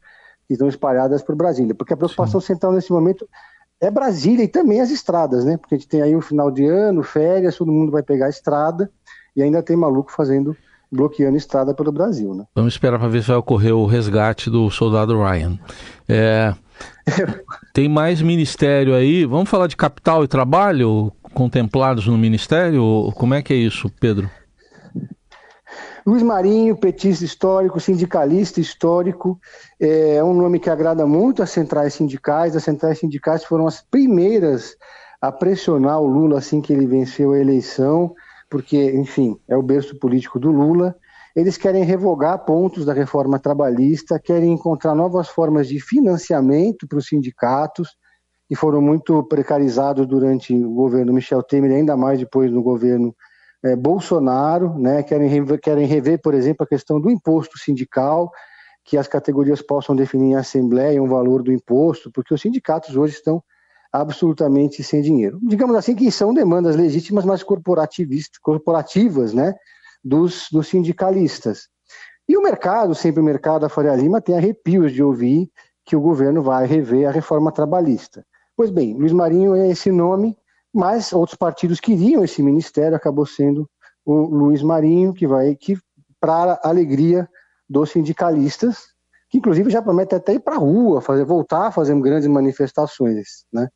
que 0.47 0.53
estão 0.53 0.67
espalhadas 0.67 1.23
por 1.23 1.35
Brasília, 1.35 1.73
porque 1.73 1.95
a 1.95 1.97
preocupação 1.97 2.39
Sim. 2.39 2.45
central 2.45 2.71
nesse 2.71 2.91
momento 2.91 3.27
é 3.81 3.89
Brasília 3.89 4.43
e 4.43 4.47
também 4.47 4.79
as 4.79 4.91
estradas, 4.91 5.43
né? 5.43 5.57
Porque 5.57 5.73
a 5.73 5.77
gente 5.79 5.89
tem 5.89 6.03
aí 6.03 6.15
um 6.15 6.21
final 6.21 6.51
de 6.51 6.67
ano, 6.67 7.01
férias, 7.01 7.57
todo 7.57 7.71
mundo 7.71 7.91
vai 7.91 8.03
pegar 8.03 8.27
a 8.27 8.29
estrada 8.29 8.91
e 9.35 9.41
ainda 9.41 9.63
tem 9.63 9.75
maluco 9.75 10.11
fazendo 10.11 10.55
bloqueando 10.93 11.35
estrada 11.35 11.73
pelo 11.73 11.91
Brasil, 11.91 12.33
né? 12.33 12.45
Vamos 12.55 12.73
esperar 12.73 12.99
para 12.99 13.07
ver 13.07 13.21
se 13.21 13.29
vai 13.29 13.37
ocorrer 13.37 13.75
o 13.75 13.85
resgate 13.85 14.49
do 14.49 14.69
soldado 14.69 15.21
Ryan. 15.21 15.57
É, 16.07 16.53
tem 17.73 17.89
mais 17.89 18.21
ministério 18.21 18.93
aí. 18.93 19.25
Vamos 19.25 19.49
falar 19.49 19.67
de 19.67 19.75
capital 19.75 20.23
e 20.23 20.27
trabalho 20.27 21.11
contemplados 21.33 22.07
no 22.07 22.17
ministério? 22.17 23.11
Como 23.15 23.33
é 23.33 23.41
que 23.41 23.53
é 23.53 23.57
isso, 23.57 23.89
Pedro? 23.99 24.29
Luiz 26.05 26.21
Marinho, 26.21 26.75
petista 26.75 27.23
histórico, 27.23 27.79
sindicalista 27.79 28.59
histórico, 28.59 29.39
é 29.79 30.21
um 30.21 30.33
nome 30.33 30.59
que 30.59 30.69
agrada 30.69 31.07
muito 31.07 31.41
às 31.41 31.49
centrais 31.49 31.93
sindicais. 31.93 32.55
As 32.57 32.63
centrais 32.63 32.99
sindicais 32.99 33.45
foram 33.45 33.65
as 33.65 33.81
primeiras 33.81 34.75
a 35.21 35.31
pressionar 35.31 36.01
o 36.01 36.05
Lula 36.05 36.39
assim 36.39 36.59
que 36.59 36.73
ele 36.73 36.85
venceu 36.85 37.31
a 37.31 37.39
eleição, 37.39 38.13
porque, 38.53 38.91
enfim, 38.91 39.35
é 39.47 39.57
o 39.57 39.63
berço 39.63 39.97
político 39.97 40.39
do 40.39 40.51
Lula. 40.51 40.95
Eles 41.35 41.57
querem 41.57 41.83
revogar 41.83 42.45
pontos 42.45 42.85
da 42.85 42.93
reforma 42.93 43.39
trabalhista, 43.39 44.19
querem 44.19 44.53
encontrar 44.53 44.93
novas 44.93 45.27
formas 45.27 45.67
de 45.67 45.79
financiamento 45.79 46.87
para 46.87 46.99
os 46.99 47.07
sindicatos, 47.07 47.97
que 48.47 48.55
foram 48.55 48.79
muito 48.79 49.23
precarizados 49.23 50.05
durante 50.05 50.53
o 50.53 50.71
governo 50.71 51.13
Michel 51.13 51.41
Temer, 51.41 51.71
ainda 51.71 51.97
mais 51.97 52.19
depois 52.19 52.51
no 52.51 52.61
governo 52.61 53.15
é, 53.63 53.75
Bolsonaro, 53.75 54.77
né, 54.77 55.01
querem, 55.01 55.27
rever, 55.27 55.59
querem 55.59 55.87
rever, 55.87 56.21
por 56.21 56.35
exemplo, 56.35 56.63
a 56.63 56.67
questão 56.67 57.01
do 57.01 57.09
imposto 57.09 57.57
sindical, 57.57 58.29
que 58.85 58.97
as 58.97 59.07
categorias 59.07 59.63
possam 59.63 59.95
definir 59.95 60.33
em 60.33 60.35
assembleia 60.35 61.01
um 61.01 61.07
valor 61.07 61.41
do 61.41 61.51
imposto, 61.51 62.11
porque 62.11 62.35
os 62.35 62.41
sindicatos 62.41 62.95
hoje 62.95 63.15
estão 63.15 63.43
absolutamente 63.93 64.83
sem 64.83 65.03
dinheiro. 65.03 65.39
Digamos 65.43 65.75
assim 65.75 65.95
que 65.95 66.11
são 66.11 66.33
demandas 66.33 66.75
legítimas, 66.75 67.23
mas 67.23 67.43
corporativistas, 67.43 68.39
corporativas, 68.39 69.33
né, 69.33 69.53
dos, 70.03 70.47
dos 70.51 70.67
sindicalistas. 70.67 71.69
E 72.27 72.35
o 72.35 72.41
mercado, 72.41 72.95
sempre 72.95 73.21
o 73.21 73.23
mercado 73.23 73.61
da 73.61 73.69
Faria 73.69 73.95
Lima, 73.95 74.19
tem 74.19 74.35
arrepios 74.35 74.91
de 74.91 75.03
ouvir 75.03 75.51
que 75.85 75.95
o 75.95 76.01
governo 76.01 76.41
vai 76.41 76.65
rever 76.65 77.07
a 77.07 77.11
reforma 77.11 77.51
trabalhista. 77.51 78.25
Pois 78.55 78.71
bem, 78.71 78.95
Luiz 78.95 79.11
Marinho 79.11 79.53
é 79.53 79.69
esse 79.69 79.91
nome, 79.91 80.35
mas 80.73 81.13
outros 81.13 81.37
partidos 81.37 81.79
queriam 81.79 82.23
esse 82.23 82.41
ministério, 82.41 82.95
acabou 82.95 83.25
sendo 83.25 83.69
o 84.05 84.13
Luiz 84.13 84.63
Marinho, 84.63 85.13
que 85.13 85.27
vai, 85.27 85.55
que 85.55 85.77
para 86.19 86.53
a 86.63 86.69
alegria 86.69 87.29
dos 87.69 87.91
sindicalistas, 87.91 88.93
que 89.29 89.37
inclusive 89.37 89.69
já 89.69 89.81
promete 89.81 90.15
até 90.15 90.33
ir 90.33 90.39
para 90.39 90.55
a 90.55 90.59
rua, 90.59 91.01
fazer, 91.01 91.25
voltar 91.25 91.67
a 91.67 91.71
fazer 91.71 91.99
grandes 91.99 92.27
manifestações, 92.27 93.45
né? 93.51 93.67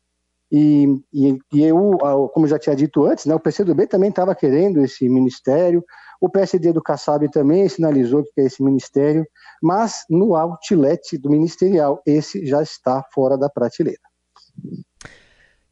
E, 0.50 0.86
e, 1.12 1.38
e 1.52 1.62
eu, 1.62 1.98
como 2.32 2.46
já 2.46 2.58
tinha 2.58 2.74
dito 2.74 3.04
antes, 3.04 3.26
né, 3.26 3.34
o 3.34 3.40
PCdoB 3.40 3.86
também 3.86 4.10
estava 4.10 4.34
querendo 4.34 4.80
esse 4.82 5.08
ministério, 5.08 5.84
o 6.20 6.28
PSD 6.28 6.72
do 6.72 6.82
Kassab 6.82 7.30
também 7.30 7.68
sinalizou 7.68 8.24
que 8.24 8.32
quer 8.34 8.46
esse 8.46 8.62
ministério, 8.62 9.26
mas 9.62 10.04
no 10.08 10.34
outlet 10.34 11.18
do 11.18 11.30
ministerial, 11.30 12.02
esse 12.06 12.44
já 12.46 12.62
está 12.62 13.04
fora 13.12 13.36
da 13.36 13.48
prateleira. 13.48 14.00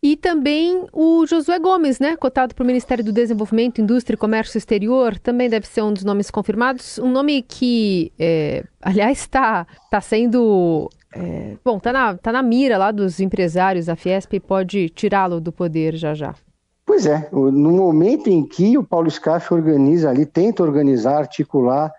E 0.03 0.17
também 0.17 0.87
o 0.93 1.27
Josué 1.27 1.59
Gomes, 1.59 1.99
né, 1.99 2.17
cotado 2.17 2.55
para 2.55 2.63
o 2.63 2.67
Ministério 2.67 3.03
do 3.03 3.13
Desenvolvimento, 3.13 3.81
Indústria 3.81 4.15
e 4.15 4.19
Comércio 4.19 4.57
Exterior, 4.57 5.19
também 5.19 5.49
deve 5.49 5.67
ser 5.67 5.83
um 5.83 5.93
dos 5.93 6.05
nomes 6.05 6.31
confirmados. 6.31 6.99
Um 6.99 7.11
nome 7.11 7.43
que, 7.43 8.13
é, 8.17 8.63
aliás, 8.81 9.19
está 9.19 9.67
tá 9.91 10.01
sendo. 10.01 10.89
É, 11.15 11.57
bom, 11.65 11.79
está 11.79 11.93
na, 11.93 12.17
tá 12.17 12.33
na 12.33 12.43
mira 12.43 12.77
lá 12.77 12.91
dos 12.91 13.21
empresários 13.21 13.87
da 13.87 13.97
Fiesp 13.97 14.35
e 14.35 14.41
pode 14.41 14.89
tirá-lo 14.91 15.41
do 15.41 15.53
poder 15.53 15.97
já 15.97 16.15
já. 16.15 16.35
Pois 16.85 17.07
é, 17.07 17.29
no 17.33 17.73
momento 17.73 18.29
em 18.29 18.47
que 18.47 18.79
o 18.79 18.85
Paulo 18.85 19.11
Scaff 19.11 19.53
organiza 19.53 20.09
ali, 20.09 20.25
tenta 20.25 20.63
organizar, 20.63 21.19
articular 21.19 21.93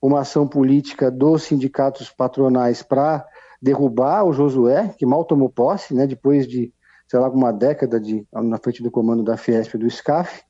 uma 0.00 0.20
ação 0.20 0.48
política 0.48 1.10
dos 1.10 1.44
sindicatos 1.44 2.10
patronais 2.10 2.82
para 2.82 3.24
derrubar 3.60 4.24
o 4.24 4.32
Josué, 4.32 4.92
que 4.98 5.06
mal 5.06 5.24
tomou 5.24 5.48
posse, 5.48 5.94
né, 5.94 6.06
depois 6.06 6.48
de 6.48 6.72
sei 7.12 7.20
lá, 7.20 7.28
uma 7.28 7.52
década 7.52 8.00
de, 8.00 8.26
na 8.32 8.56
frente 8.56 8.82
do 8.82 8.90
comando 8.90 9.22
da 9.22 9.36
Fiesp 9.36 9.74
e 9.74 9.78
do 9.78 9.90
SCAF. 9.90 10.42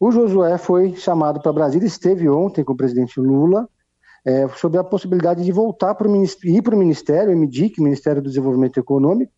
O 0.00 0.10
Josué 0.10 0.58
foi 0.58 0.96
chamado 0.96 1.40
para 1.40 1.52
Brasília, 1.52 1.86
esteve 1.86 2.28
ontem 2.28 2.64
com 2.64 2.72
o 2.72 2.76
presidente 2.76 3.20
Lula, 3.20 3.68
é, 4.24 4.48
sobre 4.48 4.78
a 4.78 4.84
possibilidade 4.84 5.44
de 5.44 5.52
voltar 5.52 5.94
para 5.94 6.08
o 6.08 6.24
ir 6.44 6.62
para 6.62 6.74
o 6.74 6.78
Ministério, 6.78 7.32
o 7.32 7.36
MDIC, 7.36 7.80
Ministério 7.80 8.20
do 8.20 8.28
Desenvolvimento 8.28 8.78
Econômico, 8.78 9.32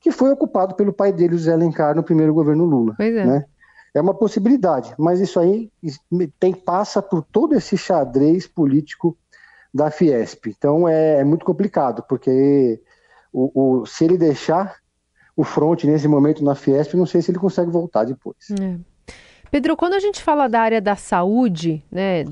que 0.00 0.12
foi 0.12 0.30
ocupado 0.30 0.74
pelo 0.74 0.92
pai 0.92 1.12
dele, 1.12 1.34
o 1.34 1.38
Zé 1.38 1.52
Alencar, 1.52 1.94
no 1.94 2.02
primeiro 2.02 2.32
governo 2.32 2.64
Lula. 2.64 2.94
Pois 2.96 3.14
é. 3.14 3.24
Né? 3.24 3.44
É 3.94 4.00
uma 4.00 4.14
possibilidade, 4.14 4.94
mas 4.98 5.18
isso 5.18 5.40
aí 5.40 5.72
tem, 6.38 6.52
passa 6.52 7.02
por 7.02 7.22
todo 7.22 7.54
esse 7.54 7.76
xadrez 7.76 8.46
político 8.46 9.16
da 9.74 9.90
Fiesp. 9.90 10.46
Então 10.46 10.88
é, 10.88 11.20
é 11.20 11.24
muito 11.24 11.44
complicado, 11.44 12.04
porque 12.08 12.80
o, 13.32 13.80
o, 13.80 13.86
se 13.86 14.04
ele 14.04 14.16
deixar 14.16 14.76
o 15.36 15.42
front 15.42 15.84
nesse 15.84 16.06
momento 16.06 16.44
na 16.44 16.54
Fiesp, 16.54 16.94
não 16.94 17.06
sei 17.06 17.22
se 17.22 17.30
ele 17.30 17.38
consegue 17.38 17.70
voltar 17.70 18.04
depois. 18.04 18.36
É. 18.60 18.78
Pedro, 19.50 19.76
quando 19.76 19.94
a 19.94 20.00
gente 20.00 20.22
fala 20.22 20.48
da 20.48 20.60
área 20.60 20.80
da 20.80 20.94
saúde, 20.94 21.82
né, 21.90 22.24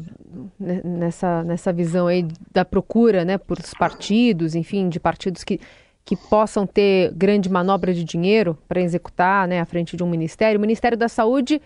nessa, 0.58 1.42
nessa 1.44 1.72
visão 1.72 2.06
aí 2.06 2.26
da 2.52 2.64
procura, 2.64 3.24
né, 3.24 3.38
por 3.38 3.58
partidos, 3.78 4.54
enfim, 4.54 4.88
de 4.88 5.00
partidos 5.00 5.42
que, 5.42 5.60
que 6.04 6.16
possam 6.16 6.66
ter 6.66 7.12
grande 7.14 7.48
manobra 7.48 7.94
de 7.94 8.04
dinheiro 8.04 8.56
para 8.68 8.80
executar, 8.80 9.48
né, 9.48 9.60
à 9.60 9.64
frente 9.64 9.96
de 9.96 10.04
um 10.04 10.08
ministério, 10.08 10.58
o 10.58 10.60
Ministério 10.60 10.96
da 10.96 11.08
Saúde 11.08 11.60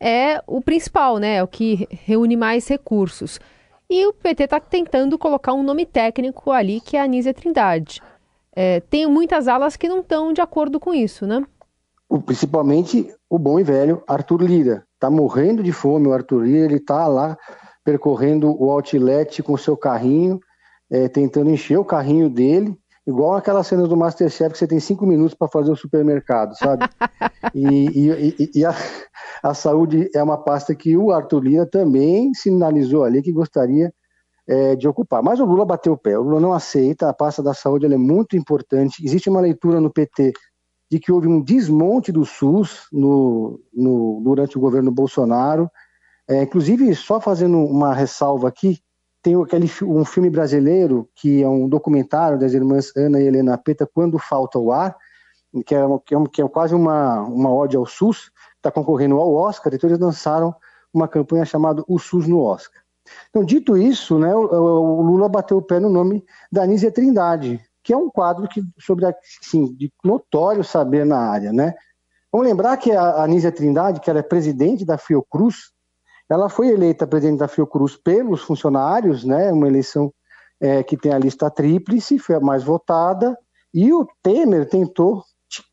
é 0.00 0.42
o 0.46 0.60
principal, 0.60 1.18
né, 1.18 1.36
é 1.36 1.42
o 1.42 1.48
que 1.48 1.86
reúne 1.90 2.36
mais 2.36 2.66
recursos. 2.68 3.38
E 3.88 4.04
o 4.06 4.12
PT 4.12 4.44
está 4.44 4.58
tentando 4.58 5.18
colocar 5.18 5.52
um 5.52 5.62
nome 5.62 5.86
técnico 5.86 6.50
ali, 6.50 6.80
que 6.80 6.96
é 6.96 7.00
a 7.00 7.04
Anísia 7.04 7.32
Trindade. 7.32 8.02
É, 8.54 8.80
tem 8.80 9.06
muitas 9.06 9.46
alas 9.46 9.76
que 9.76 9.88
não 9.88 10.00
estão 10.00 10.32
de 10.32 10.40
acordo 10.40 10.80
com 10.80 10.92
isso, 10.92 11.26
né? 11.26 11.44
Principalmente 12.24 13.14
o 13.28 13.38
bom 13.38 13.60
e 13.60 13.62
velho 13.62 14.02
Arthur 14.06 14.42
Lira. 14.42 14.85
Está 14.96 15.10
morrendo 15.10 15.62
de 15.62 15.72
fome 15.72 16.08
o 16.08 16.12
Arthur 16.14 16.44
Lira, 16.44 16.64
ele 16.64 16.76
está 16.76 17.06
lá 17.06 17.36
percorrendo 17.84 18.50
o 18.50 18.70
outlet 18.70 19.42
com 19.42 19.52
o 19.52 19.58
seu 19.58 19.76
carrinho, 19.76 20.40
é, 20.90 21.06
tentando 21.06 21.50
encher 21.50 21.78
o 21.78 21.84
carrinho 21.84 22.30
dele, 22.30 22.74
igual 23.06 23.34
aquela 23.34 23.62
cena 23.62 23.86
do 23.86 23.96
Masterchef 23.96 24.52
que 24.52 24.58
você 24.58 24.66
tem 24.66 24.80
cinco 24.80 25.06
minutos 25.06 25.34
para 25.34 25.48
fazer 25.48 25.70
o 25.70 25.76
supermercado, 25.76 26.56
sabe? 26.56 26.88
e, 27.54 28.34
e, 28.40 28.50
e 28.54 28.64
a, 28.64 28.74
a, 29.42 29.52
saúde 29.52 30.10
é 30.14 30.22
uma 30.22 30.38
pasta 30.38 30.74
que 30.74 30.96
o 30.96 31.12
Arthur 31.12 31.44
Lira 31.44 31.66
também 31.66 32.32
sinalizou 32.32 33.04
ali 33.04 33.20
que 33.20 33.30
gostaria 33.30 33.92
é, 34.48 34.74
de 34.76 34.88
ocupar. 34.88 35.22
Mas 35.22 35.40
o 35.40 35.44
Lula 35.44 35.66
bateu 35.66 35.92
o 35.92 35.98
pé, 35.98 36.18
o 36.18 36.22
Lula 36.22 36.40
não 36.40 36.54
aceita, 36.54 37.08
a 37.08 37.12
pasta 37.12 37.42
da 37.42 37.52
saúde 37.52 37.84
é 37.84 37.98
muito 37.98 38.34
importante. 38.34 39.04
Existe 39.04 39.28
uma 39.28 39.40
leitura 39.40 39.78
no 39.78 39.92
PT 39.92 40.32
de 40.90 40.98
que 40.98 41.10
houve 41.10 41.26
um 41.26 41.40
desmonte 41.40 42.12
do 42.12 42.24
SUS 42.24 42.86
no, 42.92 43.60
no, 43.74 44.20
durante 44.22 44.56
o 44.56 44.60
governo 44.60 44.90
Bolsonaro. 44.90 45.70
É, 46.28 46.42
inclusive, 46.42 46.94
só 46.94 47.20
fazendo 47.20 47.58
uma 47.58 47.94
ressalva 47.94 48.48
aqui, 48.48 48.80
tem 49.22 49.40
aquele, 49.40 49.70
um 49.82 50.04
filme 50.04 50.30
brasileiro 50.30 51.08
que 51.14 51.42
é 51.42 51.48
um 51.48 51.68
documentário 51.68 52.38
das 52.38 52.52
irmãs 52.52 52.92
Ana 52.96 53.20
e 53.20 53.26
Helena 53.26 53.58
Peta, 53.58 53.88
Quando 53.92 54.18
Falta 54.18 54.58
o 54.58 54.70
Ar, 54.70 54.96
que 55.64 55.74
é, 55.74 55.80
que 56.04 56.14
é, 56.14 56.24
que 56.32 56.42
é 56.42 56.48
quase 56.48 56.74
uma, 56.74 57.22
uma 57.22 57.52
ode 57.52 57.76
ao 57.76 57.86
SUS, 57.86 58.30
está 58.56 58.70
concorrendo 58.70 59.18
ao 59.18 59.34
Oscar, 59.34 59.74
então 59.74 59.88
eles 59.88 59.98
lançaram 59.98 60.54
uma 60.92 61.08
campanha 61.08 61.44
chamada 61.44 61.82
O 61.88 61.98
SUS 61.98 62.26
no 62.26 62.40
Oscar. 62.40 62.80
Então, 63.30 63.44
dito 63.44 63.76
isso, 63.76 64.18
né, 64.18 64.34
o, 64.34 65.02
Lula 65.02 65.28
bateu 65.28 65.58
o 65.58 65.62
pé 65.62 65.78
no 65.78 65.88
nome 65.88 66.24
da 66.50 66.62
Anísia 66.62 66.90
Trindade, 66.90 67.60
que 67.86 67.92
é 67.92 67.96
um 67.96 68.10
quadro 68.10 68.48
que, 68.48 68.60
sobre 68.80 69.06
assim, 69.06 69.72
de 69.76 69.92
notório 70.02 70.64
saber 70.64 71.06
na 71.06 71.18
área. 71.18 71.52
Né? 71.52 71.72
Vamos 72.32 72.48
lembrar 72.48 72.76
que 72.78 72.90
a 72.90 73.22
Anísia 73.22 73.52
Trindade, 73.52 74.00
que 74.00 74.10
era 74.10 74.18
é 74.18 74.24
presidente 74.24 74.84
da 74.84 74.98
Fiocruz, 74.98 75.70
ela 76.28 76.48
foi 76.48 76.66
eleita 76.66 77.06
presidente 77.06 77.38
da 77.38 77.46
Fiocruz 77.46 77.96
pelos 77.96 78.42
funcionários, 78.42 79.22
né, 79.22 79.52
uma 79.52 79.68
eleição 79.68 80.12
é, 80.60 80.82
que 80.82 80.96
tem 80.96 81.12
a 81.12 81.18
lista 81.18 81.48
tríplice, 81.48 82.18
foi 82.18 82.34
a 82.34 82.40
mais 82.40 82.64
votada, 82.64 83.38
e 83.72 83.92
o 83.92 84.04
Temer 84.20 84.68
tentou 84.68 85.22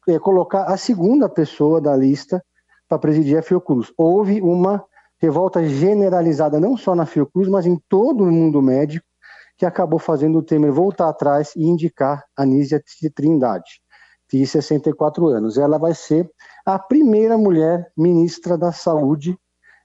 é, 0.08 0.20
colocar 0.20 0.66
a 0.66 0.78
segunda 0.78 1.28
pessoa 1.28 1.82
da 1.82 1.96
lista 1.96 2.46
para 2.88 3.00
presidir 3.00 3.40
a 3.40 3.42
Fiocruz. 3.42 3.92
Houve 3.98 4.40
uma 4.40 4.86
revolta 5.20 5.68
generalizada 5.68 6.60
não 6.60 6.78
só 6.78 6.94
na 6.94 7.08
Fiocruz, 7.08 7.48
mas 7.48 7.66
em 7.66 7.82
todo 7.90 8.24
o 8.24 8.32
mundo 8.32 8.62
médico, 8.62 9.04
que 9.64 9.68
acabou 9.68 9.98
fazendo 9.98 10.40
o 10.40 10.44
Temer 10.44 10.74
voltar 10.74 11.08
atrás 11.08 11.54
e 11.56 11.64
indicar 11.64 12.26
a 12.36 12.46
Nízia 12.46 12.84
Trindade, 13.16 13.80
de 14.30 14.46
64 14.46 15.26
anos. 15.30 15.58
Ela 15.58 15.78
vai 15.78 15.94
ser 15.94 16.30
a 16.66 16.78
primeira 16.78 17.38
mulher 17.38 17.90
ministra 17.96 18.58
da 18.58 18.74
Saúde 18.74 19.40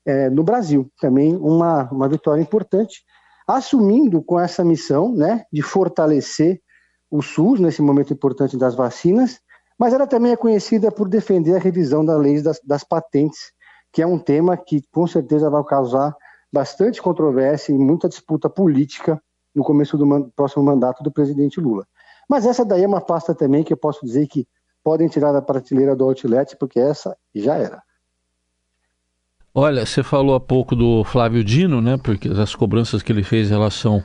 é, 0.05 0.29
no 0.31 0.43
Brasil. 0.43 0.91
Também 1.01 1.37
uma, 1.37 1.89
uma 1.93 2.09
vitória 2.09 2.43
importante, 2.43 3.05
assumindo 3.47 4.21
com 4.21 4.41
essa 4.41 4.65
missão 4.65 5.15
né, 5.15 5.45
de 5.53 5.63
fortalecer 5.63 6.61
o 7.09 7.23
SUS 7.23 7.61
nesse 7.61 7.81
momento 7.81 8.13
importante 8.13 8.57
das 8.57 8.75
vacinas, 8.75 9.39
mas 9.79 9.95
ela 9.95 10.09
também 10.09 10.33
é 10.33 10.37
conhecida 10.37 10.91
por 10.91 11.09
defender 11.09 11.55
a 11.55 11.61
revisão 11.61 12.05
da 12.05 12.17
lei 12.17 12.43
das, 12.43 12.61
das 12.65 12.83
patentes, 12.83 13.53
que 13.93 14.03
é 14.03 14.07
um 14.09 14.19
tema 14.19 14.57
que 14.57 14.83
com 14.91 15.07
certeza 15.07 15.49
vai 15.49 15.63
causar 15.63 16.17
bastante 16.53 17.01
controvérsia 17.01 17.73
e 17.73 17.79
muita 17.79 18.09
disputa 18.09 18.51
política 18.51 19.23
no 19.59 19.65
começo 19.65 19.99
do 19.99 20.07
man 20.07 20.31
próximo 20.37 20.63
mandato 20.63 21.03
do 21.03 21.11
presidente 21.11 21.61
Lula. 21.61 21.85
Mas 22.29 22.47
essa 22.47 22.65
daí 22.65 22.85
é 22.85 22.87
uma 22.87 23.01
pasta 23.01 23.35
também 23.35 23.65
que 23.65 23.73
eu 23.73 23.77
posso 23.77 24.07
dizer 24.07 24.29
que 24.29 24.47
podem 24.85 25.09
tirar 25.09 25.33
da 25.33 25.43
prateleira 25.43 25.97
do 25.97 26.05
Outlet, 26.05 26.57
porque 26.57 26.79
essa 26.79 27.17
já 27.35 27.57
era. 27.57 27.83
Olha, 29.53 29.85
você 29.85 30.05
falou 30.05 30.37
há 30.37 30.41
pouco 30.41 30.77
do 30.77 31.03
Flávio 31.03 31.43
Dino, 31.43 31.81
né? 31.81 31.99
Porque 32.01 32.29
as 32.29 32.55
cobranças 32.55 33.03
que 33.03 33.11
ele 33.11 33.25
fez 33.25 33.49
em 33.49 33.51
relação 33.51 34.05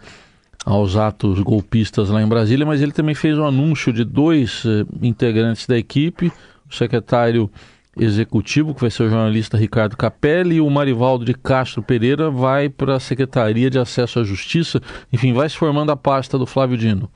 aos 0.65 0.95
atos 0.95 1.39
golpistas 1.41 2.10
lá 2.10 2.22
em 2.22 2.27
Brasília, 2.27 2.65
mas 2.65 2.81
ele 2.81 2.91
também 2.91 3.13
fez 3.13 3.38
um 3.38 3.45
anúncio 3.45 3.93
de 3.93 4.03
dois 4.03 4.63
eh, 4.65 4.86
integrantes 5.05 5.67
da 5.67 5.77
equipe, 5.77 6.31
o 6.67 6.74
secretário 6.74 7.51
executivo, 7.98 8.74
que 8.74 8.82
vai 8.82 8.90
ser 8.90 9.04
o 9.04 9.10
jornalista 9.10 9.58
Ricardo 9.58 9.96
Capelli, 9.96 10.56
e 10.56 10.62
o 10.62 10.70
Marivaldo 10.70 11.26
de 11.26 11.34
Castro 11.34 11.84
Pereira 11.84 12.30
vai 12.30 12.70
para 12.70 12.96
a 12.96 13.00
Secretaria 13.00 13.70
de 13.70 13.80
Acesso 13.80 14.20
à 14.20 14.24
Justiça. 14.24 14.82
Enfim, 15.12 15.34
vai 15.34 15.50
se 15.50 15.58
formando 15.58 15.92
a 15.92 15.96
pasta 15.96 16.38
do 16.38 16.46
Flávio 16.46 16.78
Dino. 16.78 17.10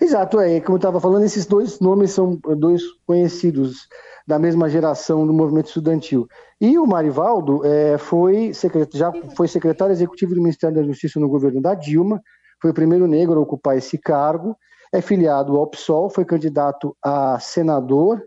Exato, 0.00 0.40
é. 0.40 0.60
Como 0.60 0.76
eu 0.76 0.78
estava 0.78 1.00
falando, 1.00 1.24
esses 1.24 1.46
dois 1.46 1.80
nomes 1.80 2.10
são 2.10 2.38
dois 2.56 2.82
conhecidos 3.06 3.88
da 4.26 4.38
mesma 4.38 4.68
geração 4.68 5.26
do 5.26 5.32
movimento 5.32 5.66
estudantil. 5.66 6.26
E 6.60 6.78
o 6.78 6.86
Marivaldo 6.86 7.64
é, 7.64 7.98
foi 7.98 8.52
já 8.92 9.12
foi 9.36 9.46
secretário 9.46 9.92
executivo 9.92 10.34
do 10.34 10.40
Ministério 10.40 10.76
da 10.76 10.82
Justiça 10.82 11.20
no 11.20 11.28
governo 11.28 11.60
da 11.60 11.74
Dilma, 11.74 12.20
foi 12.60 12.70
o 12.70 12.74
primeiro 12.74 13.06
negro 13.06 13.38
a 13.38 13.42
ocupar 13.42 13.76
esse 13.76 13.98
cargo, 13.98 14.56
é 14.92 15.00
filiado 15.00 15.56
ao 15.56 15.66
PSOL, 15.66 16.08
foi 16.08 16.24
candidato 16.24 16.96
a 17.02 17.38
senador 17.38 18.22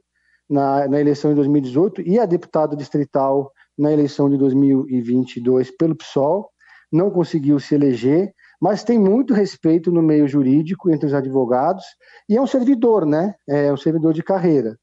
na, 0.49 0.87
na 0.87 0.99
eleição 0.99 1.31
de 1.31 1.35
2018 1.35 2.01
e 2.01 2.19
a 2.19 2.25
deputado 2.25 2.75
distrital 2.75 3.51
na 3.77 3.91
eleição 3.91 4.29
de 4.29 4.37
2022 4.37 5.71
pelo 5.77 5.95
PSOL, 5.95 6.49
não 6.91 7.09
conseguiu 7.11 7.59
se 7.59 7.75
eleger, 7.75 8.33
mas 8.59 8.83
tem 8.83 8.99
muito 8.99 9.33
respeito 9.33 9.91
no 9.91 10.01
meio 10.01 10.27
jurídico 10.27 10.89
entre 10.89 11.05
os 11.05 11.13
advogados 11.13 11.85
e 12.27 12.35
é 12.35 12.41
um 12.41 12.47
servidor, 12.47 13.05
né? 13.05 13.35
É 13.47 13.71
um 13.71 13.77
servidor 13.77 14.13
de 14.13 14.23
carreira. 14.23 14.77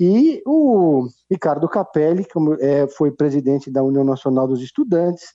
E 0.00 0.42
o 0.44 1.06
Ricardo 1.30 1.68
Capelli, 1.68 2.24
que 2.24 2.32
é, 2.60 2.88
foi 2.88 3.12
presidente 3.12 3.70
da 3.70 3.82
União 3.82 4.02
Nacional 4.02 4.48
dos 4.48 4.60
Estudantes, 4.60 5.26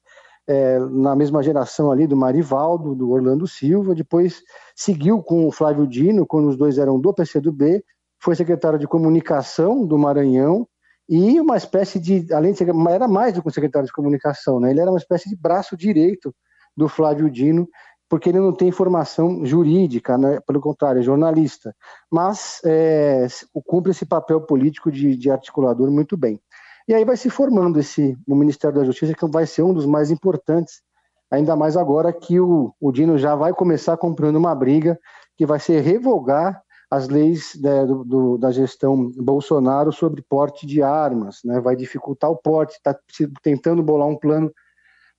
é, 0.47 0.79
na 0.79 1.15
mesma 1.15 1.43
geração 1.43 1.91
ali 1.91 2.07
do 2.07 2.15
Marivaldo, 2.15 2.95
do 2.95 3.11
Orlando 3.11 3.47
Silva, 3.47 3.93
depois 3.93 4.41
seguiu 4.75 5.21
com 5.21 5.47
o 5.47 5.51
Flávio 5.51 5.85
Dino, 5.87 6.25
quando 6.25 6.49
os 6.49 6.57
dois 6.57 6.77
eram 6.77 6.99
do 6.99 7.13
PCdoB, 7.13 7.83
foi 8.19 8.35
secretário 8.35 8.79
de 8.79 8.87
comunicação 8.87 9.85
do 9.85 9.97
Maranhão 9.97 10.67
e 11.09 11.39
uma 11.39 11.55
espécie 11.55 11.99
de, 11.99 12.31
além 12.33 12.51
de 12.51 12.63
era 12.89 13.07
mais 13.07 13.33
do 13.33 13.41
que 13.41 13.47
um 13.47 13.51
secretário 13.51 13.85
de 13.85 13.93
comunicação, 13.93 14.59
né? 14.59 14.71
ele 14.71 14.81
era 14.81 14.91
uma 14.91 14.97
espécie 14.97 15.29
de 15.29 15.35
braço 15.35 15.77
direito 15.77 16.35
do 16.75 16.89
Flávio 16.89 17.29
Dino, 17.29 17.67
porque 18.09 18.29
ele 18.29 18.39
não 18.39 18.53
tem 18.53 18.71
formação 18.71 19.45
jurídica, 19.45 20.17
né? 20.17 20.39
pelo 20.45 20.59
contrário, 20.59 20.99
é 20.99 21.03
jornalista, 21.03 21.73
mas 22.11 22.59
é, 22.65 23.25
cumpre 23.65 23.91
esse 23.91 24.05
papel 24.05 24.41
político 24.41 24.91
de, 24.91 25.15
de 25.15 25.31
articulador 25.31 25.89
muito 25.89 26.17
bem. 26.17 26.39
E 26.87 26.93
aí 26.93 27.03
vai 27.03 27.17
se 27.17 27.29
formando 27.29 27.79
esse 27.79 28.17
o 28.27 28.35
Ministério 28.35 28.77
da 28.77 28.85
Justiça, 28.85 29.13
que 29.13 29.27
vai 29.27 29.45
ser 29.45 29.61
um 29.61 29.73
dos 29.73 29.85
mais 29.85 30.09
importantes, 30.09 30.81
ainda 31.29 31.55
mais 31.55 31.75
agora 31.75 32.13
que 32.13 32.39
o, 32.39 32.73
o 32.79 32.91
Dino 32.91 33.17
já 33.17 33.35
vai 33.35 33.53
começar 33.53 33.97
comprando 33.97 34.37
uma 34.37 34.55
briga 34.55 34.97
que 35.37 35.45
vai 35.45 35.59
ser 35.59 35.81
revogar 35.81 36.61
as 36.89 37.07
leis 37.07 37.59
né, 37.61 37.85
do, 37.85 38.03
do, 38.03 38.37
da 38.37 38.51
gestão 38.51 39.11
Bolsonaro 39.17 39.91
sobre 39.91 40.21
porte 40.21 40.65
de 40.65 40.81
armas, 40.81 41.41
né, 41.43 41.59
vai 41.59 41.75
dificultar 41.75 42.29
o 42.31 42.37
porte, 42.37 42.75
está 42.75 42.97
tentando 43.41 43.83
bolar 43.83 44.07
um 44.07 44.15
plano 44.15 44.51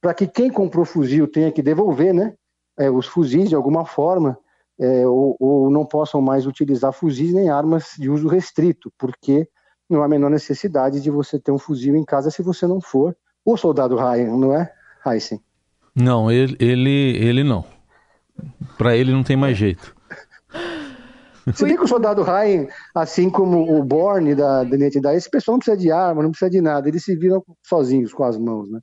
para 0.01 0.15
que 0.15 0.27
quem 0.27 0.51
comprou 0.51 0.85
fuzil 0.85 1.29
tenha 1.29 1.53
que 1.53 1.63
devolver 1.63 2.15
né, 2.15 2.35
é, 2.79 2.91
os 2.91 3.07
fuzis 3.07 3.49
de 3.49 3.55
alguma 3.55 3.85
forma, 3.85 4.39
é, 4.81 5.07
ou, 5.07 5.37
ou, 5.39 5.71
não 5.71 5.85
possam 5.85 6.23
mais 6.23 6.47
utilizar 6.47 6.93
fuzis 6.93 7.33
nem 7.33 7.51
armas 7.51 7.95
de 7.99 8.09
uso 8.09 8.29
restrito, 8.29 8.93
porque 8.97 9.49
não 9.91 10.03
há 10.03 10.05
a 10.05 10.09
menor 10.09 10.31
necessidade 10.31 11.01
de 11.01 11.11
você 11.11 11.39
ter 11.39 11.51
um 11.51 11.59
fuzil 11.59 11.97
em 11.97 12.05
casa 12.05 12.31
se 12.31 12.43
você 12.43 12.67
não 12.67 12.81
for 12.81 13.17
o 13.45 13.57
soldado 13.57 13.97
Ryan, 13.97 14.37
não 14.37 14.55
é, 14.55 14.73
Heisen? 15.07 15.41
Não, 15.95 16.31
ele, 16.31 16.57
ele, 16.61 17.17
ele 17.17 17.43
não. 17.43 17.65
Para 18.77 18.97
ele 18.97 19.11
não 19.11 19.25
tem 19.25 19.37
mais 19.37 19.57
jeito. 19.57 19.98
Se 21.55 21.65
bem 21.65 21.77
que 21.77 21.85
o 21.85 21.89
soldado 21.89 22.23
Ryan, 22.23 22.67
assim 22.95 23.31
como 23.31 23.79
o 23.79 23.83
Borne 23.83 24.35
da, 24.35 24.65
da 24.65 24.77
identidade, 24.77 25.17
esse 25.17 25.31
pessoal 25.31 25.55
não 25.55 25.59
precisa 25.61 25.77
de 25.77 25.91
arma, 25.91 26.23
não 26.23 26.31
precisa 26.31 26.51
de 26.51 26.61
nada, 26.61 26.89
eles 26.89 27.05
se 27.05 27.17
viram 27.17 27.43
sozinhos 27.63 28.13
com 28.13 28.25
as 28.25 28.39
mãos, 28.39 28.71
né? 28.71 28.81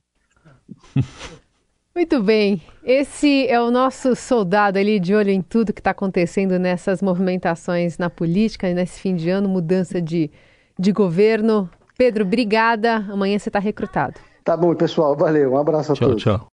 Muito 1.94 2.22
bem, 2.22 2.60
esse 2.84 3.46
é 3.48 3.58
o 3.60 3.70
nosso 3.70 4.14
soldado 4.14 4.78
ali 4.78 5.00
de 5.00 5.14
olho 5.14 5.30
em 5.30 5.40
tudo 5.40 5.72
que 5.72 5.80
está 5.80 5.92
acontecendo 5.92 6.58
nessas 6.58 7.00
movimentações 7.00 7.96
na 7.96 8.10
política, 8.10 8.72
nesse 8.74 9.00
fim 9.00 9.16
de 9.16 9.30
ano, 9.30 9.48
mudança 9.48 10.00
de 10.00 10.30
de 10.78 10.92
governo. 10.92 11.68
Pedro, 11.96 12.24
obrigada. 12.24 12.96
Amanhã 13.10 13.38
você 13.38 13.48
está 13.48 13.58
recrutado. 13.58 14.20
Tá 14.44 14.56
bom, 14.56 14.74
pessoal. 14.74 15.16
Valeu. 15.16 15.52
Um 15.52 15.58
abraço 15.58 15.92
a 15.92 15.94
tchau, 15.94 16.08
todos. 16.08 16.22
Tchau, 16.22 16.38
tchau. 16.38 16.44